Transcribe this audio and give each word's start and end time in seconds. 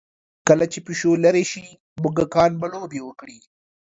کله 0.47 0.65
چې 0.71 0.79
پیشو 0.87 1.11
لرې 1.23 1.43
شي، 1.51 1.65
موږکان 2.01 2.51
به 2.59 2.67
لوبې 2.73 3.01
وکړي. 3.03 3.39